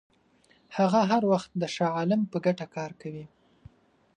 هغه 0.77 0.99
هر 1.11 1.23
وخت 1.31 1.51
د 1.55 1.63
شاه 1.75 1.91
عالم 1.97 2.21
په 2.31 2.37
ګټه 2.45 2.65
کار 2.75 2.91
کوي. 3.01 3.25